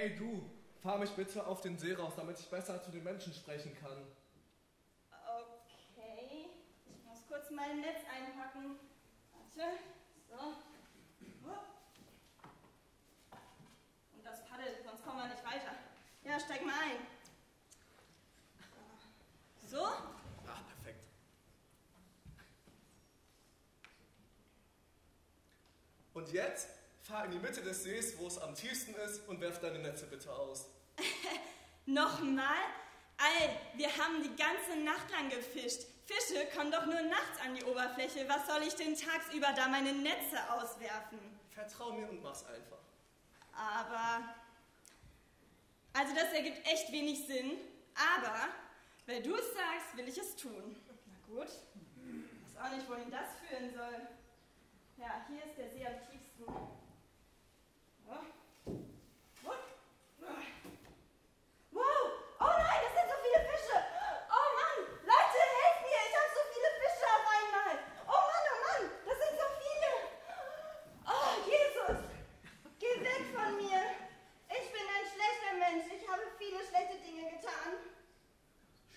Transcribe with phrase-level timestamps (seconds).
[0.00, 0.50] Hey du,
[0.80, 3.98] fahr mich bitte auf den See raus, damit ich besser zu den Menschen sprechen kann.
[5.10, 6.48] Okay,
[6.86, 8.78] ich muss kurz mein Netz einpacken.
[9.30, 9.76] Warte,
[10.26, 10.38] so.
[14.16, 15.76] Und das Paddel, sonst kommen wir nicht weiter.
[16.24, 16.96] Ja, steig mal ein.
[19.68, 19.84] So?
[19.84, 21.04] Ah, perfekt.
[26.14, 26.79] Und jetzt
[27.10, 30.06] fahr in die Mitte des Sees, wo es am tiefsten ist, und werf deine Netze
[30.06, 30.66] bitte aus.
[31.86, 32.62] Nochmal?
[33.18, 35.82] Al, wir haben die ganze Nacht lang gefischt.
[36.06, 38.26] Fische kommen doch nur nachts an die Oberfläche.
[38.28, 41.18] Was soll ich denn tagsüber da meine Netze auswerfen?
[41.50, 42.78] Vertrau mir und mach's einfach.
[43.52, 44.34] Aber.
[45.92, 47.58] Also, das ergibt echt wenig Sinn.
[47.94, 48.48] Aber,
[49.06, 50.76] weil du es sagst, will ich es tun.
[51.06, 51.48] Na gut.
[51.48, 54.08] Ich weiß auch nicht, wohin das führen soll.
[54.96, 56.44] Ja, hier ist der See am tiefsten.
[56.46, 58.30] Oh.
[59.42, 59.60] What?
[61.72, 62.02] Wow!
[62.40, 63.78] Oh nein, das sind so viele Fische!
[64.26, 64.78] Oh Mann!
[65.06, 66.00] Leute, helft mir!
[66.10, 67.72] Ich habe so viele Fische auf einmal!
[68.10, 68.82] Oh Mann, oh Mann!
[69.06, 69.90] Das sind so viele!
[71.06, 71.98] Oh, Jesus!
[72.82, 73.82] Geh weg von mir!
[74.50, 75.86] Ich bin ein schlechter Mensch.
[75.94, 77.78] Ich habe viele schlechte Dinge getan.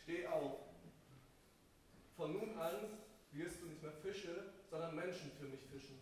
[0.02, 0.58] Steh auf.
[2.18, 2.98] Von nun an
[3.31, 6.02] wirst du nicht mehr Fische, sondern Menschen für mich fischen.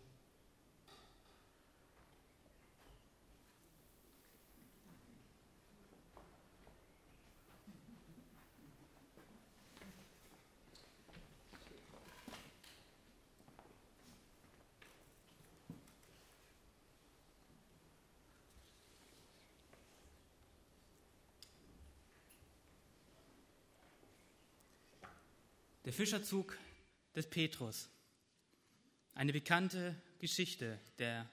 [25.83, 26.55] Der Fischerzug
[27.15, 27.89] des Petrus.
[29.15, 31.27] Eine bekannte Geschichte, der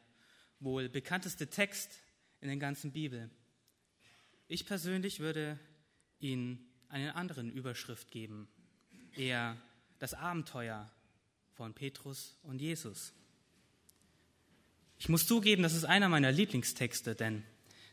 [0.58, 1.90] wohl bekannteste Text
[2.40, 3.28] in der ganzen Bibel.
[4.48, 5.58] Ich persönlich würde
[6.18, 8.48] Ihnen eine andere Überschrift geben,
[9.14, 9.54] eher
[9.98, 10.90] das Abenteuer
[11.52, 13.12] von Petrus und Jesus.
[14.98, 17.44] Ich muss zugeben, das ist einer meiner Lieblingstexte, denn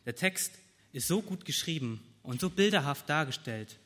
[0.05, 0.53] der Text
[0.93, 3.77] ist so gut geschrieben und so bilderhaft dargestellt.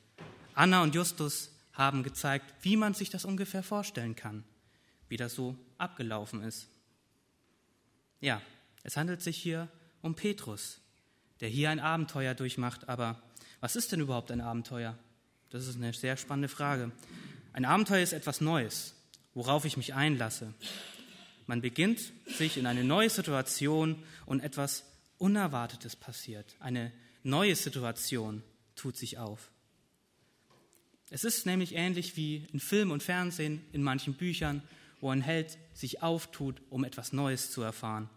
[0.53, 1.49] Anna und Justus
[1.79, 4.43] haben gezeigt, wie man sich das ungefähr vorstellen kann,
[5.07, 6.67] wie das so abgelaufen ist.
[8.19, 8.41] Ja,
[8.83, 9.69] es handelt sich hier
[10.01, 10.81] um Petrus,
[11.39, 12.89] der hier ein Abenteuer durchmacht.
[12.89, 13.23] Aber
[13.61, 14.97] was ist denn überhaupt ein Abenteuer?
[15.51, 16.91] Das ist eine sehr spannende Frage.
[17.53, 18.93] Ein Abenteuer ist etwas Neues,
[19.33, 20.53] worauf ich mich einlasse.
[21.47, 24.83] Man beginnt sich in eine neue Situation und etwas
[25.17, 26.57] Unerwartetes passiert.
[26.59, 26.91] Eine
[27.23, 28.43] neue Situation
[28.75, 29.49] tut sich auf.
[31.11, 34.61] Es ist nämlich ähnlich wie in Film und Fernsehen, in manchen Büchern,
[35.01, 38.09] wo ein Held sich auftut, um etwas Neues zu erfahren,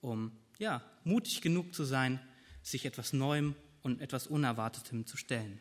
[0.00, 2.20] um ja, mutig genug zu sein,
[2.62, 5.60] sich etwas Neuem und etwas Unerwartetem zu stellen.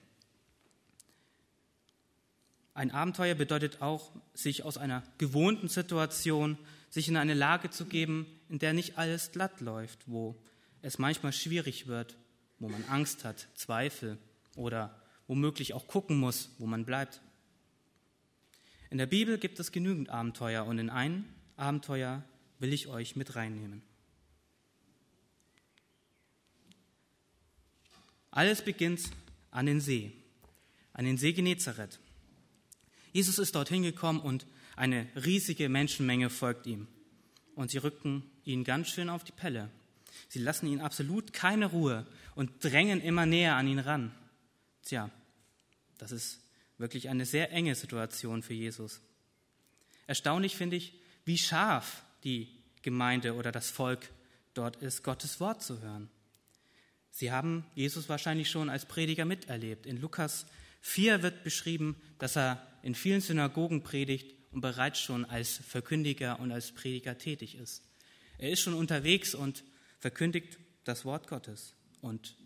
[2.73, 6.57] Ein Abenteuer bedeutet auch, sich aus einer gewohnten Situation,
[6.89, 10.35] sich in eine Lage zu geben, in der nicht alles glatt läuft, wo
[10.81, 12.17] es manchmal schwierig wird,
[12.57, 14.17] wo man Angst hat, Zweifel
[14.55, 14.95] oder
[15.29, 17.21] womöglich auch gucken muss, wo man bleibt.
[18.89, 21.23] In der Bibel gibt es genügend Abenteuer und in ein
[21.55, 22.23] Abenteuer
[22.57, 23.83] will ich euch mit reinnehmen.
[28.31, 29.01] Alles beginnt
[29.51, 30.11] an den See,
[30.93, 31.99] an den See Genezareth.
[33.13, 36.87] Jesus ist dorthin gekommen und eine riesige Menschenmenge folgt ihm.
[37.53, 39.69] Und sie rücken ihn ganz schön auf die Pelle.
[40.27, 44.11] Sie lassen ihn absolut keine Ruhe und drängen immer näher an ihn ran.
[44.83, 45.11] Tja,
[45.99, 46.39] das ist
[46.79, 49.01] wirklich eine sehr enge Situation für Jesus.
[50.07, 50.93] Erstaunlich finde ich,
[51.25, 52.47] wie scharf die
[52.81, 54.09] Gemeinde oder das Volk
[54.53, 56.09] dort ist, Gottes Wort zu hören.
[57.11, 59.85] Sie haben Jesus wahrscheinlich schon als Prediger miterlebt.
[59.85, 60.45] In Lukas
[60.81, 66.51] 4 wird beschrieben, dass er in vielen Synagogen predigt und bereits schon als Verkündiger und
[66.51, 67.83] als Prediger tätig ist.
[68.37, 69.63] Er ist schon unterwegs und
[69.99, 71.73] verkündigt das Wort Gottes.
[72.01, 72.37] Und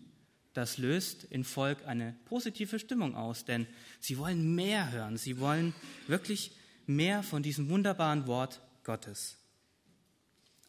[0.54, 3.68] das löst in Volk eine positive Stimmung aus, denn
[4.00, 5.74] sie wollen mehr hören, sie wollen
[6.08, 6.52] wirklich
[6.86, 9.38] mehr von diesem wunderbaren Wort Gottes.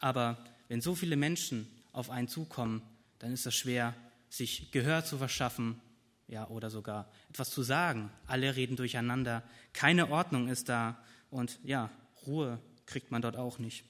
[0.01, 2.83] Aber wenn so viele Menschen auf einen zukommen,
[3.19, 3.95] dann ist es schwer,
[4.29, 5.81] sich Gehör zu verschaffen,
[6.27, 8.11] ja, oder sogar etwas zu sagen.
[8.27, 9.43] Alle reden durcheinander,
[9.73, 10.99] keine Ordnung ist da
[11.31, 11.91] und ja,
[12.27, 13.85] Ruhe kriegt man dort auch nicht.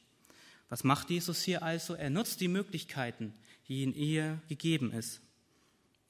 [0.69, 1.95] Was macht Jesus hier also?
[1.95, 3.35] Er nutzt die Möglichkeiten,
[3.69, 5.21] die in ihr gegeben ist.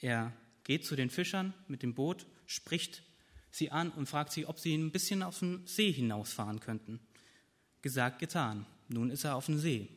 [0.05, 0.35] Er
[0.65, 3.03] geht zu den Fischern mit dem Boot, spricht
[3.51, 7.01] sie an und fragt sie, ob sie ein bisschen auf den See hinausfahren könnten.
[7.81, 8.67] Gesagt, getan.
[8.89, 9.89] Nun ist er auf dem See.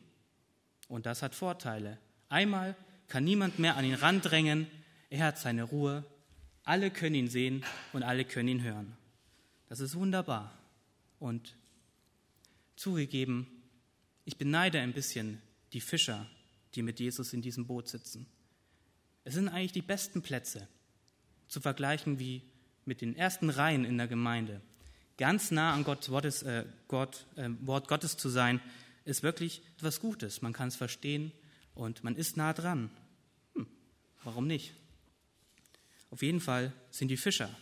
[0.88, 1.98] Und das hat Vorteile.
[2.30, 2.74] Einmal
[3.08, 4.66] kann niemand mehr an ihn randrängen.
[5.10, 6.06] Er hat seine Ruhe.
[6.64, 7.62] Alle können ihn sehen
[7.92, 8.96] und alle können ihn hören.
[9.68, 10.58] Das ist wunderbar.
[11.18, 11.54] Und
[12.76, 13.46] zugegeben,
[14.24, 15.42] ich beneide ein bisschen
[15.74, 16.26] die Fischer,
[16.74, 18.26] die mit Jesus in diesem Boot sitzen.
[19.28, 20.66] Es sind eigentlich die besten Plätze,
[21.48, 22.40] zu vergleichen wie
[22.86, 24.62] mit den ersten Reihen in der Gemeinde.
[25.18, 28.58] Ganz nah an Gott, Wortes, äh, Gott, äh, Wort Gottes zu sein,
[29.04, 30.40] ist wirklich etwas Gutes.
[30.40, 31.30] Man kann es verstehen
[31.74, 32.90] und man ist nah dran.
[33.54, 33.66] Hm,
[34.24, 34.72] warum nicht?
[36.10, 37.54] Auf jeden Fall sind die Fischer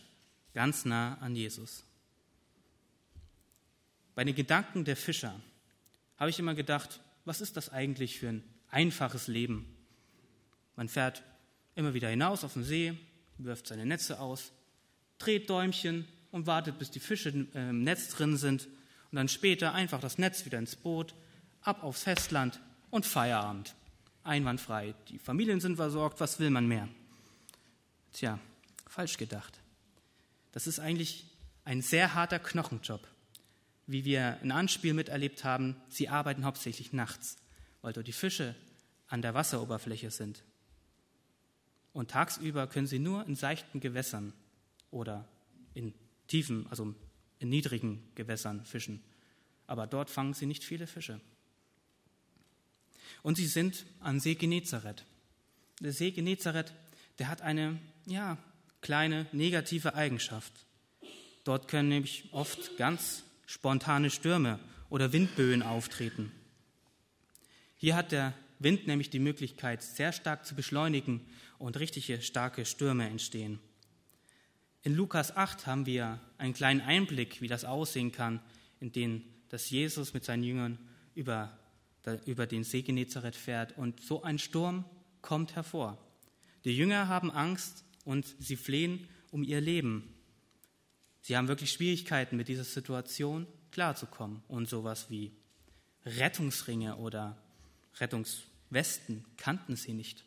[0.53, 1.83] ganz nah an Jesus.
[4.15, 5.37] Bei den Gedanken der Fischer
[6.15, 9.67] habe ich immer gedacht, was ist das eigentlich für ein einfaches Leben?
[10.77, 11.25] Man fährt
[11.77, 12.97] immer wieder hinaus auf den See,
[13.37, 14.51] wirft seine Netze aus,
[15.19, 18.67] dreht Däumchen und wartet, bis die Fische im Netz drin sind
[19.11, 21.13] und dann später einfach das Netz wieder ins Boot,
[21.61, 22.59] ab aufs Festland
[22.89, 23.75] und Feierabend.
[24.23, 24.93] Einwandfrei.
[25.07, 26.89] Die Familien sind versorgt, was will man mehr?
[28.11, 28.39] Tja,
[28.87, 29.59] falsch gedacht.
[30.51, 31.25] Das ist eigentlich
[31.63, 33.07] ein sehr harter Knochenjob.
[33.85, 37.37] Wie wir in Anspiel miterlebt haben, sie arbeiten hauptsächlich nachts,
[37.81, 38.55] weil dort die Fische
[39.07, 40.43] an der Wasseroberfläche sind.
[41.97, 44.31] Und tagsüber können sie nur in seichten Gewässern
[44.91, 45.27] oder
[45.73, 45.95] in
[46.27, 46.93] tiefen, also
[47.39, 49.01] in niedrigen Gewässern fischen.
[49.65, 51.19] Aber dort fangen sie nicht viele Fische.
[53.23, 55.05] Und sie sind am See Genezareth.
[55.79, 56.71] Der See Genezareth,
[57.17, 58.37] der hat eine, ja,
[58.81, 60.53] kleine negative Eigenschaft.
[61.45, 64.59] Dort können nämlich oft ganz spontane Stürme
[64.91, 66.31] oder Windböen auftreten.
[67.75, 71.21] Hier hat der Wind nämlich die Möglichkeit, sehr stark zu beschleunigen
[71.59, 73.59] und richtige starke Stürme entstehen.
[74.83, 78.41] In Lukas 8 haben wir einen kleinen Einblick, wie das aussehen kann,
[78.79, 80.77] in dem dass Jesus mit seinen Jüngern
[81.15, 81.57] über,
[82.25, 84.85] über den See Genezareth fährt und so ein Sturm
[85.21, 85.97] kommt hervor.
[86.65, 90.13] Die Jünger haben Angst und sie flehen um ihr Leben.
[91.21, 95.31] Sie haben wirklich Schwierigkeiten, mit dieser Situation klarzukommen und sowas wie
[96.05, 97.37] Rettungsringe oder
[97.99, 100.23] Rettungswesten kannten sie nicht.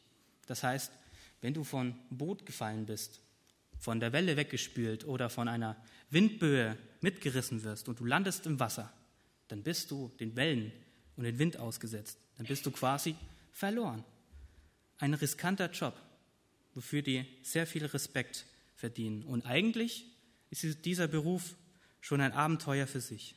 [0.46, 0.92] Das heißt,
[1.40, 3.20] wenn du von Boot gefallen bist,
[3.78, 5.76] von der Welle weggespült oder von einer
[6.10, 8.92] Windböe mitgerissen wirst und du landest im Wasser,
[9.48, 10.72] dann bist du den Wellen
[11.16, 12.18] und den Wind ausgesetzt.
[12.36, 13.16] Dann bist du quasi
[13.52, 14.04] verloren.
[14.98, 15.94] Ein riskanter Job,
[16.74, 19.24] wofür die sehr viel Respekt verdienen.
[19.24, 20.06] Und eigentlich
[20.50, 21.54] ist dieser Beruf
[22.00, 23.34] schon ein Abenteuer für sich.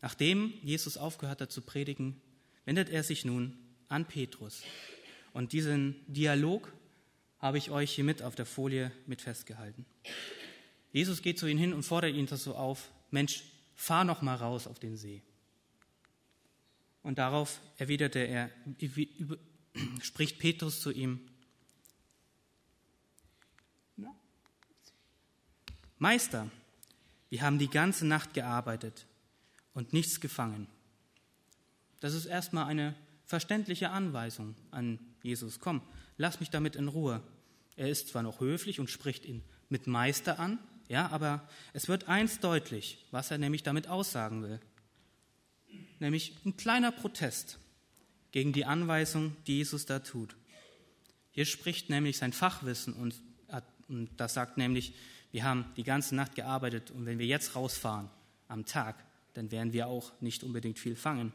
[0.00, 2.20] Nachdem Jesus aufgehört hat zu predigen,
[2.64, 3.58] wendet er sich nun
[3.88, 4.62] an Petrus.
[5.32, 6.72] Und diesen Dialog
[7.38, 9.86] habe ich euch hier mit auf der Folie mit festgehalten.
[10.92, 13.44] Jesus geht zu ihm hin und fordert ihn so auf, Mensch,
[13.74, 15.22] fahr noch mal raus auf den See.
[17.02, 18.50] Und darauf erwiderte er,
[20.02, 21.20] spricht Petrus zu ihm,
[25.98, 26.48] Meister,
[27.28, 29.06] wir haben die ganze Nacht gearbeitet
[29.74, 30.68] und nichts gefangen.
[32.00, 32.94] Das ist erstmal eine
[33.28, 35.60] verständliche Anweisung an Jesus.
[35.60, 35.82] Komm,
[36.16, 37.22] lass mich damit in Ruhe.
[37.76, 40.58] Er ist zwar noch höflich und spricht ihn mit Meister an,
[40.88, 44.58] ja, aber es wird eins deutlich, was er nämlich damit aussagen will.
[46.00, 47.58] Nämlich ein kleiner Protest
[48.32, 50.34] gegen die Anweisung, die Jesus da tut.
[51.30, 53.14] Hier spricht nämlich sein Fachwissen und,
[53.88, 54.94] und das sagt nämlich,
[55.32, 58.08] wir haben die ganze Nacht gearbeitet und wenn wir jetzt rausfahren
[58.48, 61.34] am Tag, dann werden wir auch nicht unbedingt viel fangen.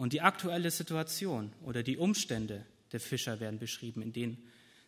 [0.00, 4.38] Und die aktuelle Situation oder die Umstände der Fischer werden beschrieben, in denen,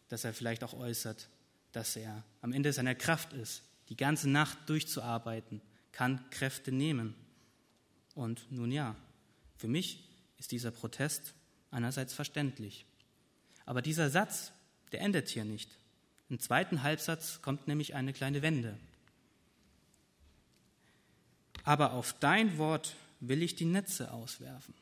[0.09, 1.29] dass er vielleicht auch äußert,
[1.73, 5.61] dass er am Ende seiner Kraft ist, die ganze Nacht durchzuarbeiten,
[5.93, 7.15] kann Kräfte nehmen.
[8.15, 8.97] Und nun ja,
[9.59, 11.35] für mich ist dieser Protest
[11.71, 12.87] einerseits verständlich.
[13.67, 14.53] Aber dieser Satz,
[14.93, 15.77] der endet hier nicht.
[16.31, 18.79] Im zweiten Halbsatz kommt nämlich eine kleine Wende
[21.65, 24.75] aber auf dein Wort will ich die Netze auswerfen.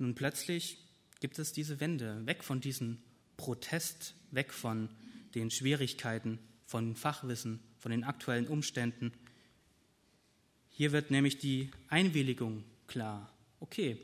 [0.00, 0.78] Nun plötzlich
[1.20, 3.02] gibt es diese Wende, weg von diesem
[3.36, 4.88] Protest, weg von
[5.34, 9.12] den Schwierigkeiten, von Fachwissen, von den aktuellen Umständen.
[10.70, 13.30] Hier wird nämlich die Einwilligung klar.
[13.60, 13.98] Okay,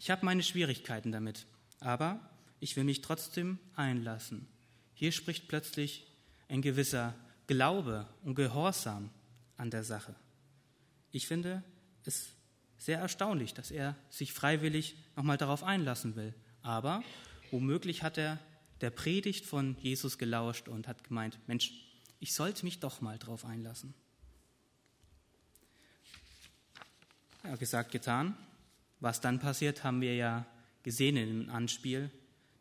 [0.00, 1.46] ich habe meine Schwierigkeiten damit,
[1.78, 2.20] aber
[2.58, 4.48] ich will mich trotzdem einlassen.
[4.94, 6.08] Hier spricht plötzlich
[6.48, 7.14] ein gewisser
[7.46, 9.10] Glaube und Gehorsam
[9.56, 10.16] an der Sache.
[11.12, 11.62] Ich finde
[12.04, 12.30] es
[12.80, 16.34] sehr erstaunlich, dass er sich freiwillig nochmal darauf einlassen will.
[16.62, 17.04] Aber
[17.50, 18.38] womöglich hat er
[18.80, 21.72] der Predigt von Jesus gelauscht und hat gemeint, Mensch,
[22.20, 23.94] ich sollte mich doch mal darauf einlassen.
[27.44, 28.34] Ja, gesagt, getan.
[28.98, 30.46] Was dann passiert, haben wir ja
[30.82, 32.10] gesehen im Anspiel.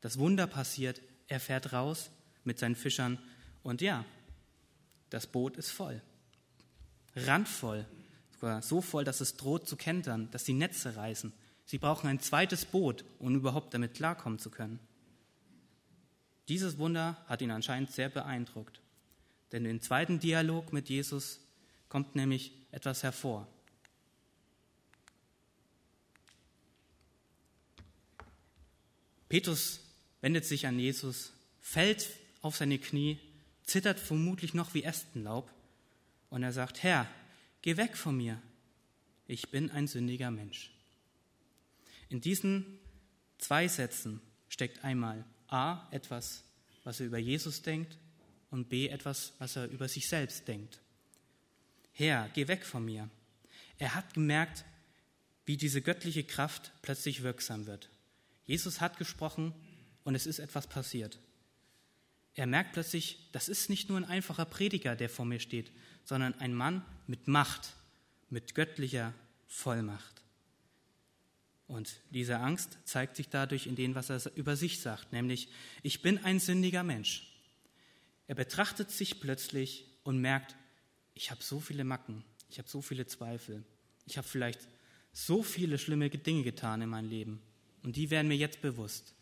[0.02, 2.12] Das Wunder passiert, er fährt raus
[2.44, 3.18] mit seinen Fischern
[3.64, 4.04] und ja,
[5.10, 6.02] das Boot ist voll.
[7.16, 7.86] Randvoll.
[8.40, 11.34] Sogar so voll, dass es droht zu kentern, dass die Netze reißen.
[11.66, 14.80] Sie brauchen ein zweites Boot, um überhaupt damit klarkommen zu können.
[16.48, 18.82] Dieses Wunder hat ihn anscheinend sehr beeindruckt.
[19.52, 21.42] Denn im zweiten Dialog mit Jesus
[21.90, 23.46] kommt nämlich etwas hervor.
[29.28, 29.82] Petrus
[30.22, 32.10] wendet sich an Jesus, fällt
[32.42, 33.20] auf seine Knie,
[33.64, 35.52] zittert vermutlich noch wie Ästenlaub
[36.30, 37.08] und er sagt, Herr,
[37.62, 38.42] geh weg von mir,
[39.28, 40.72] ich bin ein sündiger Mensch.
[42.10, 42.80] In diesen
[43.38, 46.44] zwei Sätzen steckt einmal A etwas,
[46.84, 47.98] was er über Jesus denkt
[48.50, 50.80] und B etwas, was er über sich selbst denkt.
[51.94, 53.10] Herr, geh weg von mir.
[53.78, 54.66] Er hat gemerkt,
[55.46, 57.90] wie diese göttliche Kraft plötzlich wirksam wird.
[58.46, 59.54] Jesus hat gesprochen
[60.04, 61.20] und es ist etwas passiert.
[62.40, 65.74] Er merkt plötzlich, das ist nicht nur ein einfacher Prediger, der vor mir steht,
[66.06, 67.74] sondern ein Mann mit Macht,
[68.30, 69.14] mit göttlicher
[69.50, 70.22] Vollmacht.
[71.68, 75.50] Und diese Angst zeigt sich dadurch in dem, was er über sich sagt, nämlich,
[75.84, 77.28] ich bin ein sündiger Mensch.
[78.28, 80.56] Er betrachtet sich plötzlich und merkt,
[81.16, 83.66] ich habe so viele Macken, ich habe so viele Zweifel,
[84.06, 84.62] ich habe vielleicht
[85.12, 87.42] so viele schlimme Dinge getan in meinem Leben
[87.84, 89.14] und die werden mir jetzt bewusst.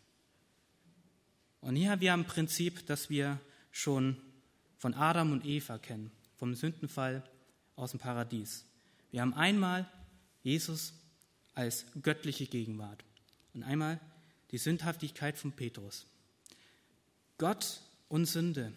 [1.60, 4.16] Und hier haben wir ein Prinzip, das wir schon
[4.76, 7.22] von Adam und Eva kennen, vom Sündenfall
[7.74, 8.64] aus dem Paradies.
[9.10, 9.88] Wir haben einmal
[10.42, 10.92] Jesus
[11.54, 13.04] als göttliche Gegenwart
[13.54, 14.00] und einmal
[14.50, 16.06] die Sündhaftigkeit von Petrus.
[17.38, 18.72] Gott und Sünde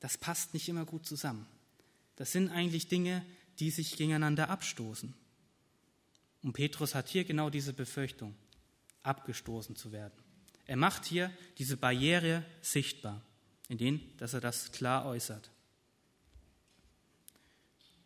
[0.00, 1.46] das passt nicht immer gut zusammen.
[2.16, 3.24] Das sind eigentlich Dinge,
[3.58, 5.14] die sich gegeneinander abstoßen.
[6.42, 8.34] Und Petrus hat hier genau diese Befürchtung,
[9.02, 10.18] abgestoßen zu werden.
[10.70, 13.20] Er macht hier diese Barriere sichtbar,
[13.66, 15.50] indem dass er das klar äußert.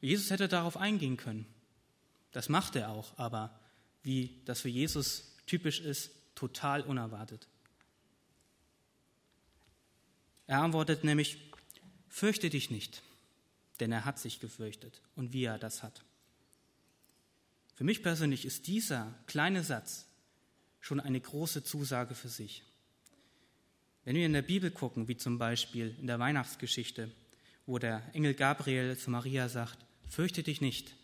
[0.01, 1.45] Jesus hätte darauf eingehen können.
[2.33, 3.61] Das macht er auch, aber
[4.03, 7.49] wie das für Jesus typisch ist, total unerwartet.
[10.47, 11.37] Er antwortet nämlich,
[12.09, 13.03] Fürchte dich nicht,
[13.79, 16.03] denn er hat sich gefürchtet und wie er das hat.
[17.75, 20.07] Für mich persönlich ist dieser kleine Satz
[20.85, 22.63] schon eine große Zusage für sich.
[24.05, 27.11] Wenn wir in der Bibel gucken, wie zum Beispiel in der Weihnachtsgeschichte,
[27.65, 29.79] wo der Engel Gabriel zu Maria sagt,
[30.11, 30.95] fürchte dich nicht,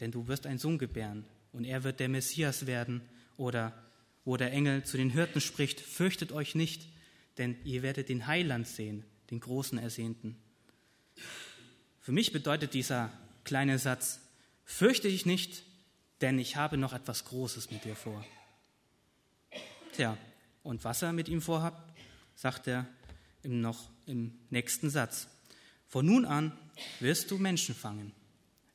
[0.00, 3.00] denn du wirst einen Sohn gebären und er wird der Messias werden,
[3.36, 3.80] oder
[4.24, 6.88] wo der Engel zu den Hirten spricht, fürchtet euch nicht,
[7.36, 10.36] denn ihr werdet den Heiland sehen, den großen Ersehnten.
[12.00, 13.12] Für mich bedeutet dieser
[13.44, 14.20] kleine Satz,
[14.64, 15.62] fürchte dich nicht,
[16.22, 18.26] denn ich habe noch etwas Großes mit dir vor.
[19.98, 20.16] Tja,
[20.62, 21.74] und was er mit ihm vorhat,
[22.36, 22.86] sagt er
[23.42, 25.26] im noch im nächsten Satz.
[25.88, 26.52] Von nun an
[27.00, 28.12] wirst du Menschen fangen.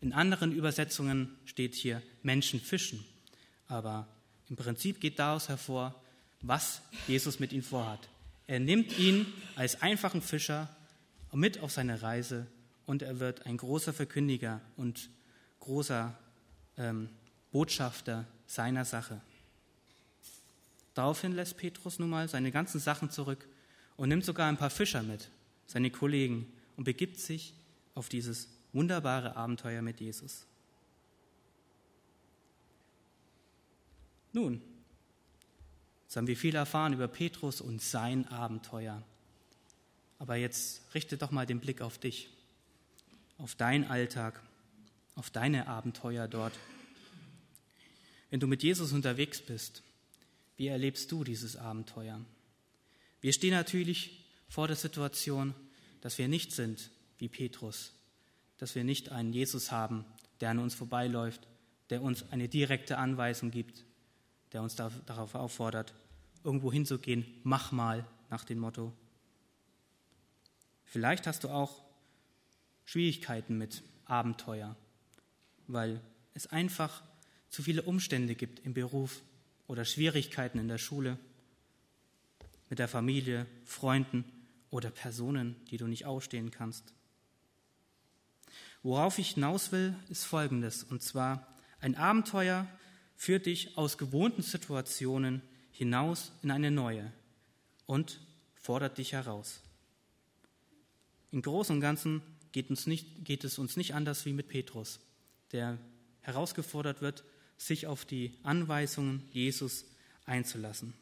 [0.02, 3.06] In anderen Übersetzungen steht hier Menschen fischen.
[3.70, 4.06] Aber
[4.50, 5.96] im Prinzip geht daraus hervor,
[6.42, 8.10] was Jesus mit ihm vorhat.
[8.46, 9.26] Er nimmt ihn
[9.56, 10.68] als einfachen Fischer
[11.32, 12.48] mit auf seine Reise
[12.86, 15.10] und er wird ein großer Verkündiger und
[15.62, 16.20] großer
[16.78, 17.08] ähm,
[17.54, 19.22] Botschafter seiner Sache.
[20.94, 23.48] Daraufhin lässt Petrus nun mal seine ganzen Sachen zurück
[23.98, 25.30] und nimmt sogar ein paar Fischer mit,
[25.66, 27.54] seine Kollegen, und begibt sich
[27.94, 30.46] auf dieses wunderbare Abenteuer mit Jesus.
[34.32, 34.62] Nun,
[36.04, 39.04] jetzt haben wir viel erfahren über Petrus und sein Abenteuer.
[40.18, 42.30] Aber jetzt richte doch mal den Blick auf dich,
[43.38, 44.42] auf deinen Alltag,
[45.16, 46.54] auf deine Abenteuer dort.
[48.32, 49.84] Wenn du mit Jesus unterwegs bist,
[50.58, 52.20] wie erlebst du dieses Abenteuer?
[53.22, 55.54] Wir stehen natürlich vor der Situation,
[56.02, 57.94] dass wir nicht sind wie Petrus,
[58.58, 60.06] dass wir nicht einen Jesus haben,
[60.42, 61.48] der an uns vorbeiläuft,
[61.90, 63.86] der uns eine direkte Anweisung gibt,
[64.52, 65.94] der uns darauf auffordert,
[66.44, 68.94] irgendwo hinzugehen, mach mal nach dem Motto,
[70.94, 71.82] Vielleicht hast du auch
[72.86, 74.76] Schwierigkeiten mit Abenteuer,
[75.66, 76.00] weil
[76.36, 77.02] es einfach
[77.50, 79.24] zu viele Umstände gibt im Beruf
[79.74, 81.18] oder Schwierigkeiten in der Schule,
[82.70, 84.24] mit der Familie, Freunden
[84.70, 86.94] oder Personen, die du nicht ausstehen kannst.
[88.84, 91.48] Worauf ich hinaus will, ist Folgendes, und zwar
[91.80, 92.68] ein Abenteuer
[93.16, 97.12] führt dich aus gewohnten Situationen hinaus in eine neue
[97.88, 98.20] und
[98.54, 99.60] fordert dich heraus.
[101.32, 105.00] Im Großen und Ganzen geht, uns nicht, geht es uns nicht anders wie mit Petrus,
[105.52, 105.80] der
[106.22, 107.24] herausgefordert wird,
[107.66, 109.86] sich auf die Anweisungen Jesus
[110.26, 110.94] einzulassen.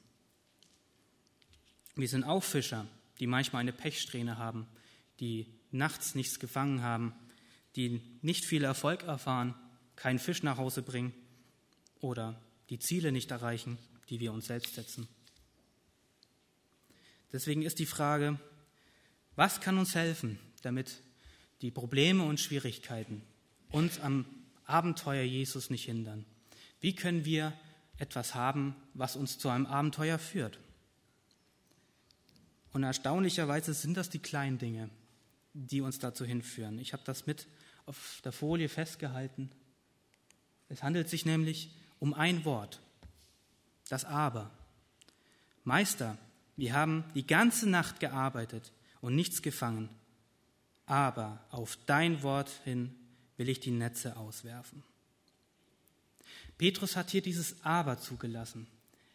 [1.95, 2.87] Wir sind auch Fischer,
[3.19, 4.67] die manchmal eine Pechsträhne haben,
[5.19, 7.13] die nachts nichts gefangen haben,
[7.75, 9.55] die nicht viel Erfolg erfahren,
[9.95, 11.13] keinen Fisch nach Hause bringen
[11.99, 13.77] oder die Ziele nicht erreichen,
[14.09, 15.07] die wir uns selbst setzen.
[17.31, 18.39] Deswegen ist die Frage,
[19.35, 21.01] was kann uns helfen, damit
[21.61, 23.21] die Probleme und Schwierigkeiten
[23.69, 24.25] uns am
[24.65, 26.25] Abenteuer Jesus nicht hindern?
[26.81, 27.53] Wie können wir
[27.97, 30.59] etwas haben, was uns zu einem Abenteuer führt?
[32.73, 34.89] Und erstaunlicherweise sind das die kleinen Dinge,
[35.53, 36.79] die uns dazu hinführen.
[36.79, 37.47] Ich habe das mit
[37.85, 39.51] auf der Folie festgehalten.
[40.69, 42.79] Es handelt sich nämlich um ein Wort,
[43.89, 44.49] das Aber.
[45.63, 46.17] Meister,
[46.55, 48.71] wir haben die ganze Nacht gearbeitet
[49.01, 49.89] und nichts gefangen,
[50.85, 52.95] aber auf dein Wort hin
[53.37, 54.83] will ich die Netze auswerfen.
[56.61, 58.67] Petrus hat hier dieses Aber zugelassen.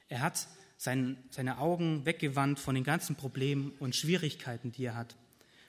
[0.09, 0.49] Er hat
[0.79, 5.15] sein, seine Augen weggewandt von den ganzen Problemen und Schwierigkeiten, die er hat,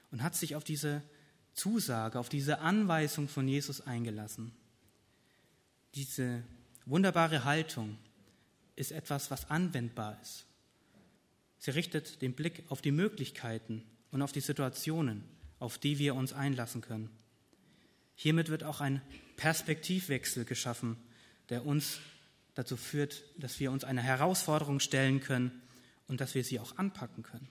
[0.10, 1.04] und hat sich auf diese
[1.54, 4.54] Zusage, auf diese Anweisung von Jesus eingelassen.
[5.94, 6.42] Diese
[6.88, 8.00] wunderbare Haltung
[8.76, 10.48] ist etwas, was anwendbar ist.
[11.60, 15.24] Sie richtet den Blick auf die Möglichkeiten und auf die Situationen,
[15.60, 17.12] auf die wir uns einlassen können.
[18.16, 19.00] Hiermit wird auch ein
[19.36, 20.98] Perspektivwechsel geschaffen,
[21.50, 22.00] der uns
[22.56, 25.62] dazu führt, dass wir uns einer Herausforderung stellen können
[26.08, 27.48] und dass wir sie auch anpacken können.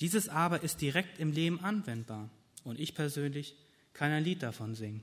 [0.00, 2.28] Dieses aber ist direkt im Leben anwendbar
[2.64, 3.56] und ich persönlich
[3.92, 5.02] kann ein Lied davon singen.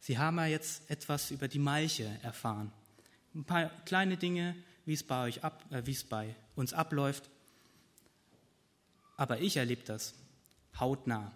[0.00, 2.72] Sie haben ja jetzt etwas über die Malche erfahren.
[3.34, 7.30] Ein paar kleine Dinge, wie es bei, euch ab, äh, wie es bei uns abläuft.
[9.16, 10.14] Aber ich erlebe das
[10.80, 11.32] hautnah.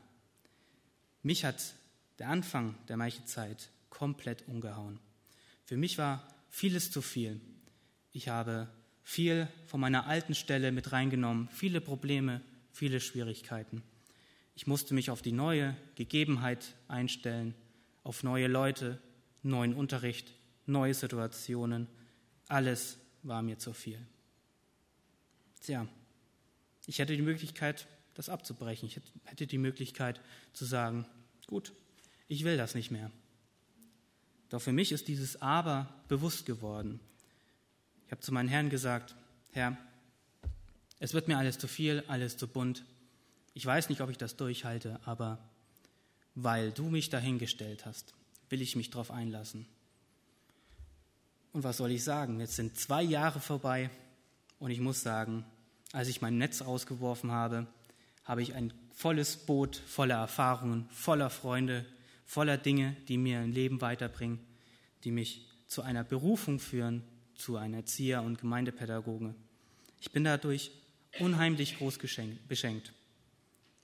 [1.22, 1.74] Mich hat
[2.18, 4.98] der Anfang der Malchezeit komplett umgehauen.
[5.66, 7.40] Für mich war vieles zu viel.
[8.12, 8.68] Ich habe
[9.02, 12.40] viel von meiner alten Stelle mit reingenommen, viele Probleme,
[12.72, 13.82] viele Schwierigkeiten.
[14.54, 17.54] Ich musste mich auf die neue Gegebenheit einstellen,
[18.04, 19.00] auf neue Leute,
[19.42, 20.32] neuen Unterricht,
[20.66, 21.88] neue Situationen.
[22.48, 23.98] Alles war mir zu viel.
[25.60, 25.86] Tja,
[26.86, 28.88] ich hätte die Möglichkeit, das abzubrechen.
[28.88, 30.20] Ich hätte die Möglichkeit
[30.52, 31.06] zu sagen,
[31.48, 31.72] gut,
[32.28, 33.10] ich will das nicht mehr.
[34.48, 37.00] Doch für mich ist dieses Aber bewusst geworden.
[38.06, 39.16] Ich habe zu meinem Herrn gesagt,
[39.52, 39.76] Herr,
[40.98, 42.84] es wird mir alles zu viel, alles zu bunt.
[43.54, 45.38] Ich weiß nicht, ob ich das durchhalte, aber
[46.34, 48.14] weil du mich dahingestellt hast,
[48.50, 49.66] will ich mich darauf einlassen.
[51.52, 52.38] Und was soll ich sagen?
[52.38, 53.90] Jetzt sind zwei Jahre vorbei
[54.58, 55.44] und ich muss sagen,
[55.92, 57.66] als ich mein Netz ausgeworfen habe,
[58.24, 61.86] habe ich ein volles Boot voller Erfahrungen, voller Freunde,
[62.26, 64.40] voller Dinge, die mir ein Leben weiterbringen,
[65.04, 67.02] die mich zu einer Berufung führen,
[67.34, 69.34] zu einem Erzieher und Gemeindepädagoge.
[70.00, 70.72] Ich bin dadurch
[71.20, 71.98] unheimlich groß
[72.48, 72.92] beschenkt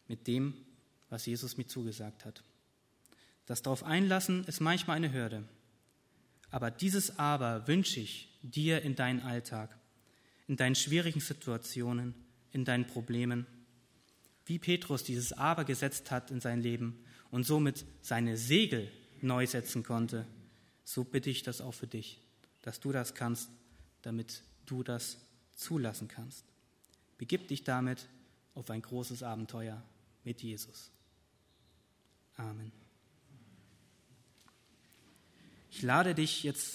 [0.09, 0.55] mit dem,
[1.09, 2.43] was Jesus mir zugesagt hat.
[3.47, 5.45] Das darauf einlassen ist manchmal eine Hürde.
[6.51, 9.77] Aber dieses Aber wünsche ich dir in deinen Alltag,
[10.49, 12.15] in deinen schwierigen Situationen,
[12.51, 13.47] in deinen Problemen.
[14.45, 18.93] Wie Petrus dieses Aber gesetzt hat in sein Leben und somit seine Segel
[19.23, 20.27] neu setzen konnte,
[20.85, 22.21] so bitte ich das auch für dich,
[22.61, 23.51] dass du das kannst,
[24.03, 25.17] damit du das
[25.57, 26.45] zulassen kannst.
[27.19, 28.07] Begib dich damit
[28.55, 29.83] auf ein großes Abenteuer
[30.25, 30.91] mit Jesus.
[32.37, 32.71] Amen.
[35.71, 36.71] Ich lade dich jetzt